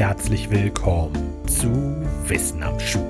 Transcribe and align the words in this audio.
herzlich 0.00 0.48
willkommen 0.48 1.46
zu 1.46 1.68
Wissen 2.26 2.62
am 2.62 2.80
Schuh. 2.80 3.04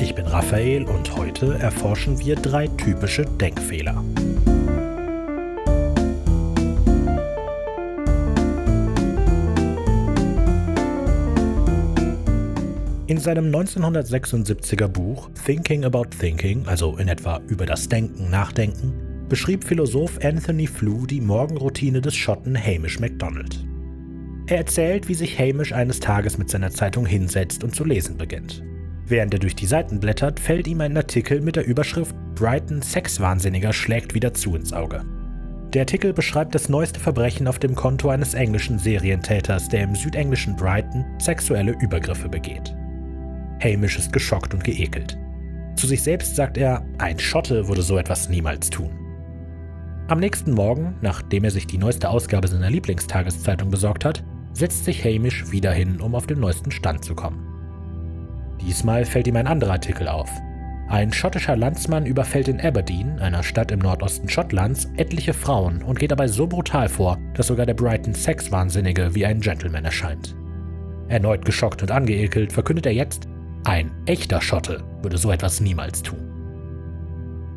Ich 0.00 0.12
bin 0.12 0.26
Raphael 0.26 0.82
und 0.82 1.14
heute 1.16 1.56
erforschen 1.60 2.18
wir 2.18 2.34
drei 2.34 2.66
typische 2.66 3.24
Denkfehler. 3.24 4.02
In 13.06 13.18
seinem 13.20 13.54
1976er 13.54 14.88
Buch 14.88 15.30
Thinking 15.46 15.84
About 15.84 16.06
Thinking, 16.18 16.66
also 16.66 16.96
in 16.96 17.06
etwa 17.06 17.40
über 17.46 17.66
das 17.66 17.88
Denken, 17.88 18.30
Nachdenken, 18.30 18.92
beschrieb 19.28 19.62
Philosoph 19.62 20.18
Anthony 20.24 20.66
Flew 20.66 21.06
die 21.06 21.20
Morgenroutine 21.20 22.00
des 22.00 22.16
Schotten 22.16 22.60
Hamish 22.60 22.98
MacDonald. 22.98 23.64
Er 24.46 24.58
erzählt, 24.58 25.08
wie 25.08 25.14
sich 25.14 25.38
Hamish 25.38 25.72
eines 25.72 26.00
Tages 26.00 26.36
mit 26.36 26.50
seiner 26.50 26.70
Zeitung 26.70 27.06
hinsetzt 27.06 27.62
und 27.62 27.74
zu 27.74 27.84
lesen 27.84 28.16
beginnt. 28.16 28.62
Während 29.06 29.34
er 29.34 29.40
durch 29.40 29.54
die 29.54 29.66
Seiten 29.66 30.00
blättert, 30.00 30.40
fällt 30.40 30.66
ihm 30.66 30.80
ein 30.80 30.96
Artikel 30.96 31.40
mit 31.40 31.56
der 31.56 31.66
Überschrift 31.66 32.14
Brighton 32.34 32.82
Sexwahnsinniger 32.82 33.72
schlägt 33.72 34.14
wieder 34.14 34.32
zu 34.34 34.56
ins 34.56 34.72
Auge. 34.72 35.04
Der 35.72 35.82
Artikel 35.82 36.12
beschreibt 36.12 36.54
das 36.54 36.68
neueste 36.68 37.00
Verbrechen 37.00 37.46
auf 37.46 37.58
dem 37.58 37.74
Konto 37.74 38.10
eines 38.10 38.34
englischen 38.34 38.78
Serientäters, 38.78 39.68
der 39.68 39.84
im 39.84 39.94
südenglischen 39.94 40.56
Brighton 40.56 41.04
sexuelle 41.18 41.72
Übergriffe 41.80 42.28
begeht. 42.28 42.74
Hamish 43.62 43.98
ist 43.98 44.12
geschockt 44.12 44.52
und 44.54 44.64
geekelt. 44.64 45.16
Zu 45.76 45.86
sich 45.86 46.02
selbst 46.02 46.36
sagt 46.36 46.58
er, 46.58 46.84
ein 46.98 47.18
Schotte 47.18 47.68
würde 47.68 47.82
so 47.82 47.96
etwas 47.96 48.28
niemals 48.28 48.70
tun. 48.70 48.90
Am 50.08 50.18
nächsten 50.18 50.52
Morgen, 50.52 50.96
nachdem 51.00 51.44
er 51.44 51.50
sich 51.50 51.66
die 51.66 51.78
neueste 51.78 52.10
Ausgabe 52.10 52.48
seiner 52.48 52.70
Lieblingstageszeitung 52.70 53.70
besorgt 53.70 54.04
hat, 54.04 54.22
setzt 54.62 54.84
sich 54.84 55.04
Hamish 55.04 55.50
wieder 55.50 55.72
hin, 55.72 56.00
um 56.00 56.14
auf 56.14 56.28
den 56.28 56.38
neuesten 56.38 56.70
Stand 56.70 57.04
zu 57.04 57.16
kommen. 57.16 57.44
Diesmal 58.64 59.04
fällt 59.04 59.26
ihm 59.26 59.34
ein 59.34 59.48
anderer 59.48 59.72
Artikel 59.72 60.06
auf. 60.06 60.30
Ein 60.88 61.12
schottischer 61.12 61.56
Landsmann 61.56 62.06
überfällt 62.06 62.46
in 62.46 62.60
Aberdeen, 62.60 63.18
einer 63.18 63.42
Stadt 63.42 63.72
im 63.72 63.80
Nordosten 63.80 64.28
Schottlands, 64.28 64.88
etliche 64.96 65.34
Frauen 65.34 65.82
und 65.82 65.98
geht 65.98 66.12
dabei 66.12 66.28
so 66.28 66.46
brutal 66.46 66.88
vor, 66.88 67.18
dass 67.34 67.48
sogar 67.48 67.66
der 67.66 67.74
Brighton 67.74 68.14
Sexwahnsinnige 68.14 69.12
wie 69.16 69.26
ein 69.26 69.40
Gentleman 69.40 69.84
erscheint. 69.84 70.36
Erneut 71.08 71.44
geschockt 71.44 71.82
und 71.82 71.90
angeekelt 71.90 72.52
verkündet 72.52 72.86
er 72.86 72.94
jetzt, 72.94 73.26
ein 73.64 73.90
echter 74.06 74.40
Schotte 74.40 74.84
würde 75.02 75.18
so 75.18 75.32
etwas 75.32 75.60
niemals 75.60 76.04
tun. 76.04 76.20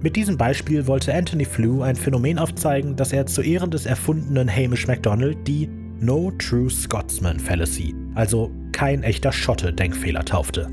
Mit 0.02 0.16
diesem 0.16 0.38
Beispiel 0.38 0.88
wollte 0.88 1.14
Anthony 1.14 1.46
Flew 1.46 1.84
ein 1.84 1.98
Phänomen 1.98 2.40
aufzeigen, 2.40 2.96
das 2.96 3.14
er 3.14 3.28
zu 3.28 3.44
Ehren 3.44 3.70
des 3.70 3.86
erfundenen 3.86 4.50
Hamish 4.50 4.88
MacDonald 4.88 5.48
die 5.48 5.70
No 6.02 6.30
True 6.38 6.70
Scotsman 6.70 7.40
Fallacy, 7.40 7.96
also 8.16 8.52
kein 8.74 9.04
echter 9.04 9.32
Schotte 9.32 9.72
Denkfehler 9.72 10.26
taufte. 10.26 10.70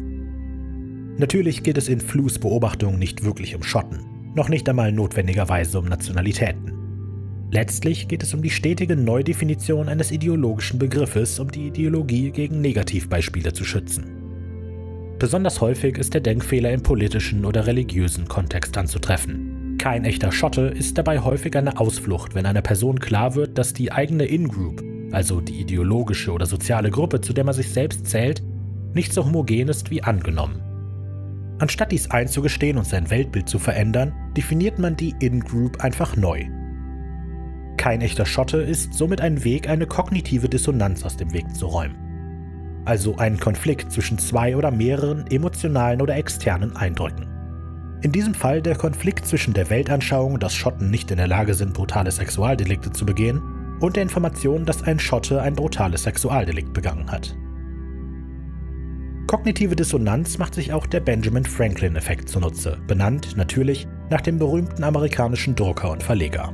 Natürlich 1.17 1.63
geht 1.63 1.79
es 1.79 1.89
in 1.89 2.01
Flews 2.01 2.41
Beobachtung 2.41 2.99
nicht 2.99 3.23
wirklich 3.23 3.55
um 3.55 3.63
Schotten, 3.63 4.01
noch 4.35 4.49
nicht 4.49 4.69
einmal 4.69 4.91
notwendigerweise 4.91 5.79
um 5.79 5.85
Nationalitäten. 5.85 6.73
Letztlich 7.53 8.09
geht 8.09 8.25
es 8.25 8.35
um 8.35 8.43
die 8.43 8.51
stetige 8.51 8.97
Neudefinition 8.97 9.89
eines 9.89 10.11
ideologischen 10.11 10.81
Begriffes, 10.81 11.39
um 11.39 11.53
die 11.53 11.69
Ideologie 11.69 12.33
gegen 12.33 12.61
Negativbeispiele 12.61 13.53
zu 13.53 13.65
schützen. 13.65 15.15
Besonders 15.21 15.61
häufig 15.61 15.99
ist 15.99 16.15
der 16.15 16.21
Denkfehler 16.21 16.73
im 16.73 16.83
politischen 16.83 17.45
oder 17.45 17.69
religiösen 17.69 18.27
Kontext 18.27 18.77
anzutreffen. 18.77 19.77
Kein 19.79 20.05
echter 20.05 20.33
Schotte 20.33 20.63
ist 20.63 20.99
dabei 20.99 21.21
häufig 21.21 21.57
eine 21.57 21.79
Ausflucht, 21.79 22.35
wenn 22.35 22.47
einer 22.47 22.63
Person 22.63 22.99
klar 22.99 23.37
wird, 23.37 23.57
dass 23.57 23.73
die 23.73 23.93
eigene 23.93 24.25
In-Group 24.25 24.83
also 25.13 25.41
die 25.41 25.61
ideologische 25.61 26.33
oder 26.33 26.47
soziale 26.47 26.91
Gruppe, 26.91 27.21
zu 27.21 27.33
der 27.33 27.45
man 27.45 27.55
sich 27.55 27.71
selbst 27.71 28.07
zählt, 28.07 28.43
nicht 28.95 29.13
so 29.13 29.25
homogen 29.25 29.69
ist 29.69 29.91
wie 29.91 30.03
angenommen. 30.03 30.61
Anstatt 31.59 31.93
dies 31.93 32.11
einzugestehen 32.11 32.79
und 32.79 32.87
sein 32.87 33.11
Weltbild 33.11 33.49
zu 33.49 33.59
verändern, 33.59 34.13
definiert 34.37 34.79
man 34.79 34.97
die 34.97 35.15
In-Group 35.21 35.81
einfach 35.83 36.17
neu. 36.17 36.45
Kein 37.77 38.01
echter 38.01 38.27
Schotte 38.27 38.59
ist 38.59 38.95
somit 38.95 39.21
ein 39.21 39.45
Weg, 39.45 39.69
eine 39.69 39.87
kognitive 39.87 40.49
Dissonanz 40.49 41.05
aus 41.05 41.17
dem 41.17 41.33
Weg 41.33 41.55
zu 41.55 41.67
räumen. 41.67 42.83
Also 42.85 43.17
einen 43.17 43.39
Konflikt 43.39 43.93
zwischen 43.93 44.19
zwei 44.19 44.57
oder 44.57 44.71
mehreren 44.71 45.27
emotionalen 45.31 46.03
oder 46.03 46.17
externen 46.17 46.75
Eindrücken. 46.75 47.29
In 48.03 48.11
diesem 48.11 48.35
Fall 48.35 48.61
der 48.61 48.75
Konflikt 48.75 49.27
zwischen 49.27 49.55
der 49.55 49.71
Weltanschauung, 49.71 50.41
dass 50.41 50.55
Schotten 50.55 50.91
nicht 50.91 51.13
in 51.13 51.19
der 51.19 51.29
Lage 51.29 51.55
sind, 51.55 51.75
brutale 51.75 52.11
Sexualdelikte 52.11 52.91
zu 52.91 53.07
begehen, 53.07 53.41
und 53.83 53.97
der 53.97 54.05
Information, 54.05 54.65
dass 54.65 54.83
ein 54.83 54.99
Schotte 54.99 55.43
ein 55.43 55.55
brutales 55.55 56.05
Sexualdelikt 56.05 56.73
begangen 56.73 57.11
hat. 57.11 57.37
Kognitive 59.27 59.75
Dissonanz 59.75 60.39
macht 60.39 60.55
sich 60.55 60.73
auch 60.73 60.87
der 60.87 61.01
Benjamin 61.01 61.45
Franklin-Effekt 61.45 62.29
zunutze, 62.29 62.79
benannt 62.87 63.37
natürlich 63.37 63.89
nach 64.11 64.21
dem 64.21 64.39
berühmten 64.39 64.85
amerikanischen 64.85 65.55
Drucker 65.55 65.91
und 65.91 66.03
Verleger. 66.03 66.53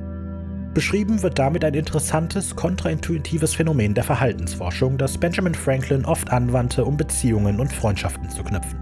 Beschrieben 0.75 1.23
wird 1.23 1.39
damit 1.39 1.65
ein 1.65 1.75
interessantes, 1.75 2.55
kontraintuitives 2.55 3.55
Phänomen 3.55 3.95
der 3.95 4.05
Verhaltensforschung, 4.05 4.97
das 4.97 5.19
Benjamin 5.19 5.55
Franklin 5.55 6.05
oft 6.05 6.31
anwandte, 6.31 6.85
um 6.85 6.97
Beziehungen 6.97 7.59
und 7.59 7.73
Freundschaften 7.73 8.31
zu 8.31 8.45
knüpfen. 8.45 8.81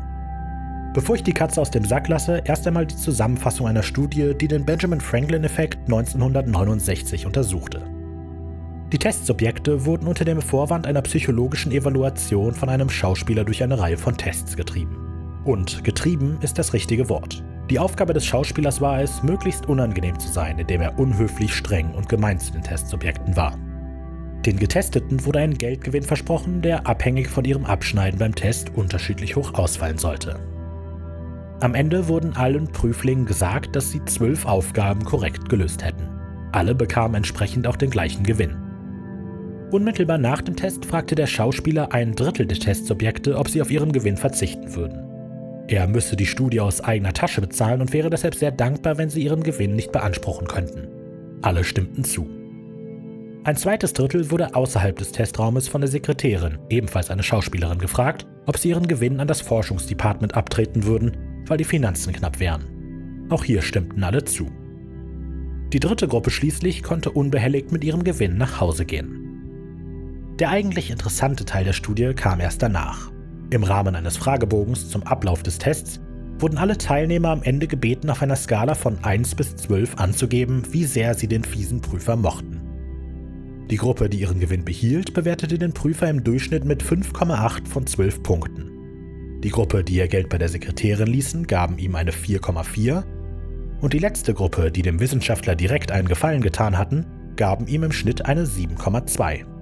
Bevor 0.93 1.17
ich 1.17 1.23
die 1.23 1.33
Katze 1.33 1.61
aus 1.61 1.71
dem 1.71 1.85
Sack 1.85 2.09
lasse, 2.09 2.43
erst 2.45 2.67
einmal 2.67 2.87
die 2.87 2.97
Zusammenfassung 2.97 3.67
einer 3.67 3.83
Studie, 3.83 4.35
die 4.39 4.49
den 4.49 4.67
Benjamin 4.67 5.01
Franklin-Effekt 5.01 5.79
1969 5.87 7.25
untersuchte. 7.25 7.96
Die 8.93 8.99
Testsubjekte 8.99 9.85
wurden 9.85 10.07
unter 10.07 10.25
dem 10.25 10.41
Vorwand 10.41 10.87
einer 10.87 11.03
psychologischen 11.03 11.73
Evaluation 11.73 12.55
von 12.55 12.69
einem 12.69 12.89
Schauspieler 12.89 13.45
durch 13.45 13.63
eine 13.65 13.81
Reihe 13.81 13.99
von 13.99 14.17
Tests 14.17 14.57
getrieben. 14.57 15.43
Und 15.45 15.83
getrieben 15.83 16.39
ist 16.41 16.57
das 16.57 16.73
richtige 16.73 17.09
Wort. 17.09 17.43
Die 17.69 17.81
Aufgabe 17.81 18.13
des 18.13 18.25
Schauspielers 18.25 18.81
war 18.81 19.01
es, 19.01 19.25
möglichst 19.25 19.67
unangenehm 19.67 20.17
zu 20.21 20.29
sein, 20.29 20.61
indem 20.61 20.83
er 20.83 20.99
unhöflich 21.01 21.53
streng 21.53 21.93
und 21.95 22.09
gemein 22.09 22.39
zu 22.39 22.53
den 22.53 22.63
Testsubjekten 22.63 23.37
war. 23.37 23.59
Den 24.45 24.57
Getesteten 24.57 25.25
wurde 25.25 25.41
ein 25.41 25.55
Geldgewinn 25.55 26.05
versprochen, 26.05 26.63
der 26.63 26.87
abhängig 26.87 27.29
von 27.29 27.45
ihrem 27.45 27.65
Abschneiden 27.65 28.21
beim 28.21 28.37
Test 28.37 28.71
unterschiedlich 28.77 29.35
hoch 29.35 29.55
ausfallen 29.55 29.99
sollte. 29.99 30.39
Am 31.59 31.75
Ende 31.75 32.07
wurden 32.07 32.37
allen 32.37 32.69
Prüflingen 32.69 33.27
gesagt, 33.27 33.75
dass 33.75 33.91
sie 33.91 34.05
zwölf 34.05 34.47
Aufgaben 34.47 35.03
korrekt 35.05 35.49
gelöst 35.49 35.85
hätten. 35.85 36.09
Alle 36.53 36.77
bekamen 36.77 37.17
entsprechend 37.17 37.67
auch 37.67 37.77
den 37.77 37.91
gleichen 37.91 38.23
Gewinn. 38.23 38.66
Unmittelbar 39.71 40.19
nach 40.19 40.43
dem 40.43 40.55
Test 40.55 40.85
fragte 40.85 41.17
der 41.17 41.27
Schauspieler 41.27 41.93
ein 41.93 42.15
Drittel 42.15 42.47
der 42.47 42.59
Testsubjekte, 42.59 43.37
ob 43.37 43.49
sie 43.49 43.61
auf 43.61 43.71
ihren 43.71 43.91
Gewinn 43.91 44.17
verzichten 44.17 44.77
würden. 44.77 45.03
Er 45.69 45.89
müsse 45.89 46.15
die 46.15 46.27
Studie 46.27 46.61
aus 46.61 46.81
eigener 46.81 47.13
Tasche 47.13 47.41
bezahlen 47.41 47.81
und 47.81 47.93
wäre 47.93 48.09
deshalb 48.09 48.37
sehr 48.37 48.53
dankbar, 48.53 48.97
wenn 48.99 49.11
sie 49.11 49.23
ihren 49.23 49.43
Gewinn 49.43 49.75
nicht 49.75 49.91
beanspruchen 49.91 50.47
könnten. 50.47 50.87
Alle 51.43 51.65
stimmten 51.65 52.05
zu. 52.05 52.29
Ein 53.43 53.57
zweites 53.57 53.93
Drittel 53.93 54.31
wurde 54.31 54.55
außerhalb 54.55 54.97
des 54.97 55.11
Testraumes 55.11 55.67
von 55.67 55.81
der 55.81 55.91
Sekretärin, 55.91 56.59
ebenfalls 56.69 57.11
eine 57.11 57.25
Schauspielerin, 57.25 57.79
gefragt, 57.79 58.27
ob 58.47 58.59
sie 58.59 58.69
ihren 58.69 58.87
Gewinn 58.87 59.19
an 59.19 59.29
das 59.29 59.41
Forschungsdepartement 59.41 60.37
abtreten 60.37 60.85
würden, 60.85 61.17
weil 61.47 61.59
die 61.59 61.65
Finanzen 61.65 62.13
knapp 62.13 62.39
wären. 62.39 63.27
Auch 63.31 63.43
hier 63.43 63.63
stimmten 63.63 64.05
alle 64.05 64.25
zu. 64.25 64.47
Die 65.73 65.81
dritte 65.81 66.07
Gruppe 66.07 66.31
schließlich 66.31 66.85
konnte 66.85 67.11
unbehelligt 67.11 67.73
mit 67.73 67.83
ihrem 67.83 68.05
Gewinn 68.05 68.37
nach 68.37 68.61
Hause 68.61 68.85
gehen. 68.85 69.26
Der 70.39 70.51
eigentlich 70.51 70.91
interessante 70.91 71.47
Teil 71.47 71.65
der 71.65 71.73
Studie 71.73 72.13
kam 72.15 72.41
erst 72.41 72.63
danach. 72.63 73.11
Im 73.49 73.65
Rahmen 73.65 73.97
eines 73.97 74.19
Fragebogens 74.19 74.91
zum 74.91 75.03
Ablauf 75.05 75.43
des 75.43 75.57
Tests 75.57 76.01
wurden 76.39 76.59
alle 76.59 76.77
Teilnehmer 76.77 77.31
am 77.31 77.43
Ende 77.43 77.67
gebeten, 77.67 78.11
auf 78.11 78.21
einer 78.21 78.37
Skala 78.37 78.75
von 78.75 79.03
1 79.03 79.35
bis 79.35 79.57
12 79.57 79.97
anzugeben, 79.97 80.63
wie 80.73 80.85
sehr 80.85 81.15
sie 81.15 81.27
den 81.27 81.43
fiesen 81.43 81.81
Prüfer 81.81 82.17
mochten. 82.17 82.61
Die 83.71 83.79
Gruppe, 83.79 84.11
die 84.11 84.21
ihren 84.21 84.39
Gewinn 84.39 84.65
behielt, 84.65 85.15
bewertete 85.15 85.59
den 85.59 85.73
Prüfer 85.73 86.11
im 86.11 86.23
Durchschnitt 86.23 86.67
mit 86.67 86.83
5,8 86.83 87.67
von 87.67 87.87
12 87.87 88.23
Punkten. 88.23 89.41
Die 89.43 89.51
Gruppe, 89.51 89.83
die 89.83 89.95
ihr 89.95 90.09
Geld 90.09 90.29
bei 90.29 90.37
der 90.37 90.51
Sekretärin 90.51 91.09
ließen, 91.09 91.47
gaben 91.47 91.79
ihm 91.79 91.95
eine 91.95 92.13
4,4 92.13 93.05
und 93.81 93.95
die 93.95 93.99
letzte 93.99 94.35
Gruppe, 94.35 94.71
die 94.71 94.83
dem 94.83 95.01
Wissenschaftler 95.01 95.55
direkt 95.55 95.93
einen 95.93 96.09
Gefallen 96.09 96.43
getan 96.43 96.77
hatten, 96.77 97.07
gaben 97.37 97.67
ihm 97.67 97.85
im 97.85 97.93
Schnitt 97.93 98.27
eine 98.27 98.45
7,2. 98.45 99.56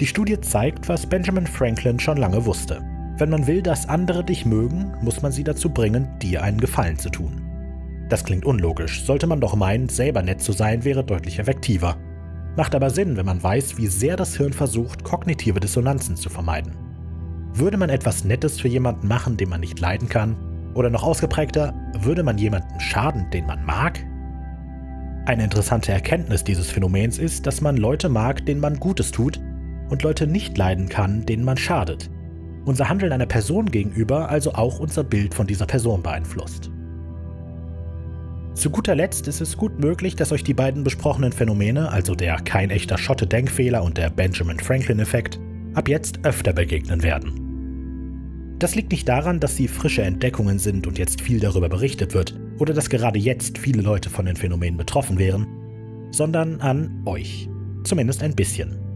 Die 0.00 0.06
Studie 0.06 0.40
zeigt, 0.40 0.88
was 0.88 1.06
Benjamin 1.06 1.46
Franklin 1.46 1.98
schon 1.98 2.18
lange 2.18 2.46
wusste. 2.46 2.80
Wenn 3.16 3.30
man 3.30 3.48
will, 3.48 3.62
dass 3.62 3.88
andere 3.88 4.22
dich 4.22 4.46
mögen, 4.46 4.92
muss 5.02 5.22
man 5.22 5.32
sie 5.32 5.42
dazu 5.42 5.70
bringen, 5.70 6.08
dir 6.22 6.44
einen 6.44 6.60
Gefallen 6.60 6.96
zu 6.96 7.10
tun. 7.10 7.42
Das 8.08 8.22
klingt 8.22 8.44
unlogisch, 8.44 9.04
sollte 9.04 9.26
man 9.26 9.40
doch 9.40 9.56
meinen, 9.56 9.88
selber 9.88 10.22
nett 10.22 10.40
zu 10.40 10.52
sein 10.52 10.84
wäre 10.84 11.02
deutlich 11.02 11.40
effektiver. 11.40 11.96
Macht 12.56 12.76
aber 12.76 12.90
Sinn, 12.90 13.16
wenn 13.16 13.26
man 13.26 13.42
weiß, 13.42 13.76
wie 13.76 13.88
sehr 13.88 14.16
das 14.16 14.36
Hirn 14.36 14.52
versucht, 14.52 15.02
kognitive 15.02 15.58
Dissonanzen 15.58 16.14
zu 16.14 16.30
vermeiden. 16.30 16.76
Würde 17.54 17.76
man 17.76 17.90
etwas 17.90 18.24
Nettes 18.24 18.60
für 18.60 18.68
jemanden 18.68 19.08
machen, 19.08 19.36
den 19.36 19.48
man 19.48 19.60
nicht 19.60 19.80
leiden 19.80 20.08
kann? 20.08 20.36
Oder 20.74 20.90
noch 20.90 21.02
ausgeprägter, 21.02 21.74
würde 21.98 22.22
man 22.22 22.38
jemanden 22.38 22.78
schaden, 22.78 23.28
den 23.32 23.46
man 23.46 23.64
mag? 23.64 23.98
Eine 25.26 25.42
interessante 25.42 25.90
Erkenntnis 25.90 26.44
dieses 26.44 26.70
Phänomens 26.70 27.18
ist, 27.18 27.46
dass 27.48 27.60
man 27.60 27.76
Leute 27.76 28.08
mag, 28.08 28.46
denen 28.46 28.60
man 28.60 28.78
Gutes 28.78 29.10
tut, 29.10 29.40
und 29.88 30.02
Leute 30.02 30.26
nicht 30.26 30.56
leiden 30.56 30.88
kann, 30.88 31.24
denen 31.26 31.44
man 31.44 31.56
schadet. 31.56 32.10
Unser 32.64 32.88
Handeln 32.88 33.12
einer 33.12 33.26
Person 33.26 33.70
gegenüber 33.70 34.28
also 34.28 34.52
auch 34.52 34.78
unser 34.78 35.04
Bild 35.04 35.34
von 35.34 35.46
dieser 35.46 35.66
Person 35.66 36.02
beeinflusst. 36.02 36.70
Zu 38.54 38.70
guter 38.70 38.96
Letzt 38.96 39.28
ist 39.28 39.40
es 39.40 39.56
gut 39.56 39.78
möglich, 39.78 40.16
dass 40.16 40.32
euch 40.32 40.42
die 40.42 40.52
beiden 40.52 40.82
besprochenen 40.82 41.30
Phänomene, 41.30 41.92
also 41.92 42.14
der 42.14 42.36
kein 42.40 42.70
echter 42.70 42.98
Schotte-Denkfehler 42.98 43.82
und 43.84 43.96
der 43.96 44.10
Benjamin 44.10 44.58
Franklin-Effekt, 44.58 45.38
ab 45.74 45.88
jetzt 45.88 46.24
öfter 46.24 46.52
begegnen 46.52 47.04
werden. 47.04 48.56
Das 48.58 48.74
liegt 48.74 48.90
nicht 48.90 49.08
daran, 49.08 49.38
dass 49.38 49.54
sie 49.54 49.68
frische 49.68 50.02
Entdeckungen 50.02 50.58
sind 50.58 50.88
und 50.88 50.98
jetzt 50.98 51.20
viel 51.20 51.38
darüber 51.38 51.68
berichtet 51.68 52.14
wird, 52.14 52.36
oder 52.58 52.74
dass 52.74 52.90
gerade 52.90 53.20
jetzt 53.20 53.58
viele 53.58 53.82
Leute 53.82 54.10
von 54.10 54.26
den 54.26 54.34
Phänomenen 54.34 54.76
betroffen 54.76 55.18
wären, 55.18 55.46
sondern 56.10 56.60
an 56.60 57.02
euch. 57.06 57.48
Zumindest 57.84 58.24
ein 58.24 58.34
bisschen. 58.34 58.87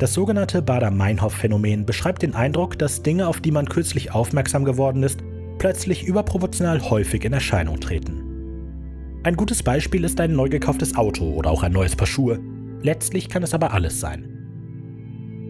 Das 0.00 0.14
sogenannte 0.14 0.62
Bader-Meinhof-Phänomen 0.62 1.84
beschreibt 1.84 2.22
den 2.22 2.34
Eindruck, 2.34 2.78
dass 2.78 3.02
Dinge, 3.02 3.28
auf 3.28 3.42
die 3.42 3.50
man 3.50 3.68
kürzlich 3.68 4.12
aufmerksam 4.12 4.64
geworden 4.64 5.02
ist, 5.02 5.20
plötzlich 5.58 6.04
überproportional 6.04 6.88
häufig 6.88 7.22
in 7.26 7.34
Erscheinung 7.34 7.80
treten. 7.80 9.20
Ein 9.24 9.36
gutes 9.36 9.62
Beispiel 9.62 10.04
ist 10.04 10.18
ein 10.18 10.32
neu 10.32 10.48
gekauftes 10.48 10.96
Auto 10.96 11.34
oder 11.34 11.50
auch 11.50 11.62
ein 11.62 11.72
neues 11.72 11.96
Paar 11.96 12.06
Schuhe. 12.06 12.40
Letztlich 12.80 13.28
kann 13.28 13.42
es 13.42 13.52
aber 13.52 13.74
alles 13.74 14.00
sein. 14.00 14.24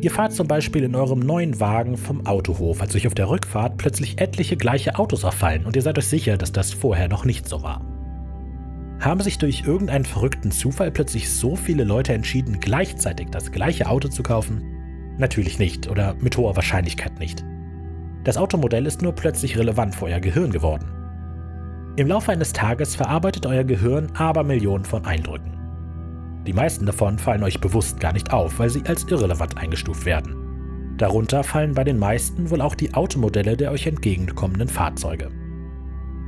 Ihr 0.00 0.10
fahrt 0.10 0.32
zum 0.32 0.48
Beispiel 0.48 0.82
in 0.82 0.96
eurem 0.96 1.20
neuen 1.20 1.60
Wagen 1.60 1.96
vom 1.96 2.26
Autohof, 2.26 2.80
als 2.80 2.96
euch 2.96 3.06
auf 3.06 3.14
der 3.14 3.30
Rückfahrt 3.30 3.78
plötzlich 3.78 4.20
etliche 4.20 4.56
gleiche 4.56 4.98
Autos 4.98 5.24
auffallen 5.24 5.64
und 5.64 5.76
ihr 5.76 5.82
seid 5.82 5.96
euch 5.96 6.08
sicher, 6.08 6.36
dass 6.36 6.50
das 6.50 6.72
vorher 6.72 7.06
noch 7.06 7.24
nicht 7.24 7.48
so 7.48 7.62
war. 7.62 7.89
Haben 9.00 9.20
sich 9.20 9.38
durch 9.38 9.64
irgendeinen 9.66 10.04
verrückten 10.04 10.50
Zufall 10.50 10.90
plötzlich 10.90 11.30
so 11.30 11.56
viele 11.56 11.84
Leute 11.84 12.12
entschieden, 12.12 12.60
gleichzeitig 12.60 13.28
das 13.30 13.50
gleiche 13.50 13.88
Auto 13.88 14.08
zu 14.08 14.22
kaufen? 14.22 15.16
Natürlich 15.16 15.58
nicht 15.58 15.88
oder 15.88 16.14
mit 16.20 16.36
hoher 16.36 16.54
Wahrscheinlichkeit 16.54 17.18
nicht. 17.18 17.42
Das 18.24 18.36
Automodell 18.36 18.84
ist 18.84 19.00
nur 19.00 19.14
plötzlich 19.14 19.56
relevant 19.56 19.94
für 19.94 20.06
euer 20.06 20.20
Gehirn 20.20 20.50
geworden. 20.50 20.92
Im 21.96 22.08
Laufe 22.08 22.30
eines 22.30 22.52
Tages 22.52 22.94
verarbeitet 22.94 23.46
euer 23.46 23.64
Gehirn 23.64 24.12
aber 24.14 24.44
Millionen 24.44 24.84
von 24.84 25.06
Eindrücken. 25.06 25.56
Die 26.46 26.52
meisten 26.52 26.84
davon 26.84 27.18
fallen 27.18 27.42
euch 27.42 27.58
bewusst 27.58 28.00
gar 28.00 28.12
nicht 28.12 28.32
auf, 28.32 28.58
weil 28.58 28.68
sie 28.68 28.82
als 28.86 29.04
irrelevant 29.04 29.56
eingestuft 29.56 30.04
werden. 30.04 30.94
Darunter 30.98 31.42
fallen 31.42 31.72
bei 31.74 31.84
den 31.84 31.98
meisten 31.98 32.50
wohl 32.50 32.60
auch 32.60 32.74
die 32.74 32.92
Automodelle 32.92 33.56
der 33.56 33.70
euch 33.72 33.86
entgegenkommenden 33.86 34.68
Fahrzeuge. 34.68 35.30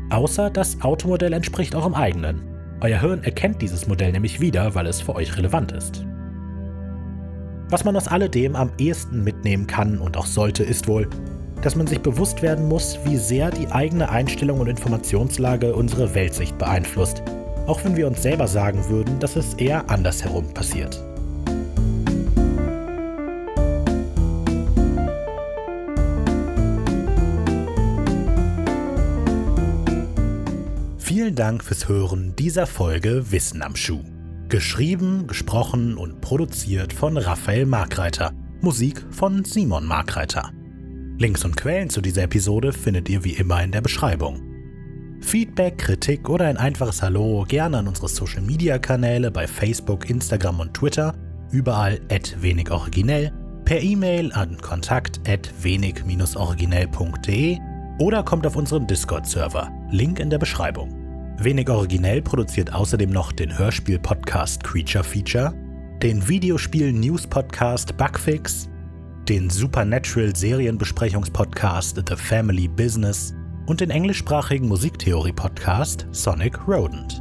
Außer 0.09 0.49
das 0.49 0.81
Automodell 0.81 1.35
entspricht 1.35 1.75
eurem 1.75 1.95
eigenen. 1.95 2.52
Euer 2.82 3.00
Hirn 3.00 3.23
erkennt 3.23 3.62
dieses 3.62 3.87
Modell 3.87 4.11
nämlich 4.11 4.40
wieder, 4.40 4.75
weil 4.75 4.88
es 4.88 5.00
für 5.00 5.14
euch 5.14 5.37
relevant 5.37 5.70
ist. 5.70 6.05
Was 7.70 7.84
man 7.84 7.94
aus 7.94 8.08
alledem 8.08 8.56
am 8.56 8.73
ehesten 8.76 9.23
mitnehmen 9.23 9.69
kann 9.69 9.99
und 9.99 10.17
auch 10.17 10.26
sollte, 10.26 10.64
ist 10.64 10.88
wohl, 10.88 11.08
dass 11.62 11.76
man 11.76 11.87
sich 11.87 12.00
bewusst 12.00 12.43
werden 12.43 12.67
muss, 12.67 12.99
wie 13.05 13.17
sehr 13.17 13.52
die 13.52 13.69
eigene 13.69 14.11
Einstellung 14.11 14.58
und 14.58 14.67
Informationslage 14.67 15.73
unsere 15.73 16.12
Weltsicht 16.17 16.58
beeinflusst, 16.58 17.23
auch 17.69 17.84
wenn 17.84 17.96
wir 17.96 18.08
uns 18.08 18.20
selber 18.20 18.49
sagen 18.49 18.84
würden, 18.88 19.20
dass 19.20 19.37
es 19.37 19.55
eher 19.55 19.88
andersherum 19.88 20.52
passiert. 20.52 21.00
Vielen 31.23 31.37
Dank 31.37 31.63
fürs 31.63 31.87
Hören 31.89 32.35
dieser 32.35 32.67
Folge 32.67 33.31
Wissen 33.31 33.63
am 33.63 33.77
Schuh. 33.77 34.03
Geschrieben, 34.49 35.29
gesprochen 35.29 35.97
und 35.97 36.21
produziert 36.21 36.93
von 36.93 37.17
Raphael 37.17 37.65
Markreiter. 37.65 38.33
Musik 38.61 39.05
von 39.13 39.45
Simon 39.45 39.87
Markreiter. 39.87 40.51
Links 41.19 41.45
und 41.45 41.57
Quellen 41.57 41.91
zu 41.91 42.01
dieser 42.01 42.25
Episode 42.25 42.73
findet 42.73 43.09
ihr 43.09 43.23
wie 43.23 43.35
immer 43.35 43.63
in 43.63 43.71
der 43.71 43.83
Beschreibung. 43.83 44.43
Feedback, 45.21 45.79
Kritik 45.79 46.29
oder 46.29 46.47
ein 46.47 46.57
einfaches 46.57 47.03
Hallo 47.03 47.45
gerne 47.47 47.79
an 47.79 47.87
unsere 47.87 48.09
Social 48.09 48.43
Media 48.43 48.81
Kanäle 48.81 49.31
bei 49.31 49.47
Facebook, 49.47 50.11
Instagram 50.11 50.59
und 50.59 50.75
Twitter, 50.75 51.15
überall 51.53 52.01
wenig 52.41 52.69
originell, 52.73 53.31
per 53.65 53.81
E-Mail 53.81 54.33
an 54.33 54.57
kontakt 54.61 55.21
wenig-originell.de 55.63 57.59
oder 58.01 58.25
kommt 58.25 58.45
auf 58.45 58.57
unseren 58.57 58.89
Discord-Server, 58.89 59.71
Link 59.93 60.19
in 60.19 60.29
der 60.29 60.39
Beschreibung. 60.39 61.02
Wenig 61.44 61.69
originell 61.69 62.23
produziert 62.23 62.73
außerdem 62.73 63.11
noch 63.11 63.33
den 63.33 63.59
Hörspiel-Podcast 63.59 64.62
Creature 64.62 65.03
Feature, 65.03 65.53
den 66.03 66.29
Videospiel-News-Podcast 66.29 67.97
Bugfix, 67.97 68.69
den 69.29 69.50
Supernatural-Serienbesprechungspodcast 69.50 72.00
The 72.09 72.17
Family 72.17 72.69
Business 72.69 73.35
und 73.67 73.81
den 73.81 73.91
englischsprachigen 73.91 74.69
Musiktheorie-Podcast 74.69 76.06
Sonic 76.12 76.56
Rodent. 76.69 77.21